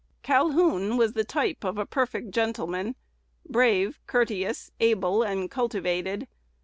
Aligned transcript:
Calhoun 0.23 0.97
was 0.97 1.13
the 1.13 1.23
type 1.23 1.63
of 1.63 1.77
a 1.77 1.85
perfect 1.85 2.31
gentleman, 2.31 2.95
brave, 3.47 3.99
courteous, 4.07 4.71
able, 4.79 5.21
and 5.21 5.51
cultivated. 5.51 6.27